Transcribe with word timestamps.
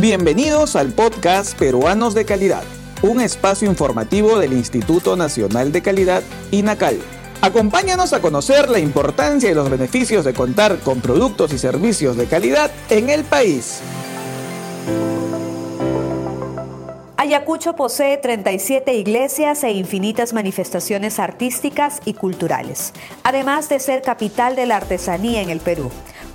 Bienvenidos 0.00 0.76
al 0.76 0.94
podcast 0.94 1.58
Peruanos 1.58 2.14
de 2.14 2.24
Calidad, 2.24 2.62
un 3.02 3.20
espacio 3.20 3.68
informativo 3.68 4.38
del 4.38 4.54
Instituto 4.54 5.14
Nacional 5.14 5.72
de 5.72 5.82
Calidad, 5.82 6.22
INACAL. 6.50 6.98
Acompáñanos 7.42 8.14
a 8.14 8.22
conocer 8.22 8.70
la 8.70 8.78
importancia 8.78 9.50
y 9.50 9.54
los 9.54 9.68
beneficios 9.68 10.24
de 10.24 10.32
contar 10.32 10.78
con 10.78 11.02
productos 11.02 11.52
y 11.52 11.58
servicios 11.58 12.16
de 12.16 12.24
calidad 12.24 12.70
en 12.88 13.10
el 13.10 13.24
país. 13.24 13.82
Ayacucho 17.18 17.76
posee 17.76 18.16
37 18.16 18.94
iglesias 18.94 19.62
e 19.64 19.72
infinitas 19.72 20.32
manifestaciones 20.32 21.18
artísticas 21.18 22.00
y 22.06 22.14
culturales, 22.14 22.94
además 23.22 23.68
de 23.68 23.78
ser 23.78 24.00
capital 24.00 24.56
de 24.56 24.64
la 24.64 24.78
artesanía 24.78 25.42
en 25.42 25.50
el 25.50 25.60
Perú. 25.60 25.90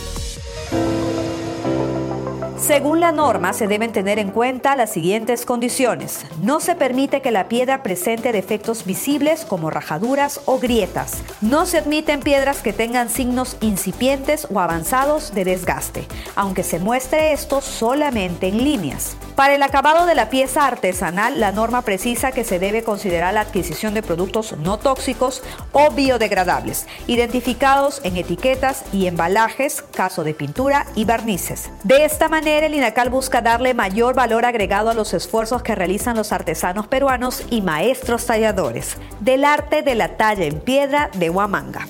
Según 2.59 2.99
la 2.99 3.13
norma, 3.13 3.53
se 3.53 3.67
deben 3.67 3.93
tener 3.93 4.19
en 4.19 4.31
cuenta 4.31 4.75
las 4.75 4.91
siguientes 4.91 5.45
condiciones. 5.45 6.25
No 6.43 6.59
se 6.59 6.75
permite 6.75 7.21
que 7.21 7.31
la 7.31 7.47
piedra 7.47 7.81
presente 7.83 8.33
defectos 8.33 8.85
visibles 8.85 9.45
como 9.45 9.69
rajaduras 9.69 10.41
o 10.45 10.59
grietas. 10.59 11.23
No 11.41 11.65
se 11.65 11.79
admiten 11.79 12.19
piedras 12.19 12.61
que 12.61 12.73
tengan 12.73 13.09
signos 13.09 13.57
incipientes 13.61 14.45
o 14.53 14.59
avanzados 14.59 15.33
de 15.33 15.45
desgaste, 15.45 16.05
aunque 16.35 16.63
se 16.63 16.79
muestre 16.79 17.31
esto 17.31 17.61
solamente 17.61 18.49
en 18.49 18.63
líneas. 18.63 19.15
Para 19.35 19.55
el 19.55 19.63
acabado 19.63 20.05
de 20.05 20.15
la 20.15 20.29
pieza 20.29 20.67
artesanal, 20.67 21.39
la 21.39 21.53
norma 21.53 21.81
precisa 21.83 22.33
que 22.33 22.43
se 22.43 22.59
debe 22.59 22.83
considerar 22.83 23.33
la 23.33 23.39
adquisición 23.39 23.93
de 23.93 24.03
productos 24.03 24.57
no 24.57 24.77
tóxicos 24.77 25.41
o 25.71 25.91
biodegradables, 25.91 26.87
identificados 27.07 28.01
en 28.03 28.17
etiquetas 28.17 28.83
y 28.91 29.07
embalajes, 29.07 29.81
caso 29.81 30.25
de 30.25 30.33
pintura 30.33 30.87
y 30.93 31.05
barnices. 31.05 31.69
De 31.85 32.03
esta 32.03 32.27
el 32.57 32.73
INACAL 32.73 33.09
busca 33.09 33.41
darle 33.41 33.73
mayor 33.73 34.15
valor 34.15 34.45
agregado 34.45 34.89
a 34.89 34.93
los 34.93 35.13
esfuerzos 35.13 35.61
que 35.61 35.75
realizan 35.75 36.15
los 36.15 36.31
artesanos 36.31 36.87
peruanos 36.87 37.43
y 37.49 37.61
maestros 37.61 38.25
talladores 38.25 38.97
del 39.19 39.45
arte 39.45 39.83
de 39.83 39.95
la 39.95 40.17
talla 40.17 40.45
en 40.45 40.59
piedra 40.59 41.09
de 41.13 41.29
Huamanga. 41.29 41.87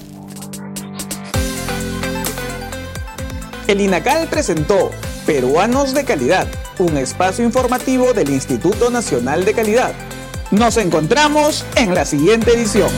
El 3.67 3.81
INACAL 3.81 4.27
presentó 4.27 4.91
Peruanos 5.25 5.93
de 5.93 6.03
Calidad, 6.03 6.47
un 6.79 6.97
espacio 6.97 7.45
informativo 7.45 8.13
del 8.13 8.29
Instituto 8.29 8.89
Nacional 8.89 9.45
de 9.45 9.53
Calidad. 9.53 9.93
Nos 10.51 10.77
encontramos 10.77 11.65
en 11.75 11.93
la 11.93 12.05
siguiente 12.05 12.51
edición. 12.51 12.89